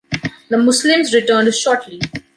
[0.49, 2.01] The Muslims returned shortly.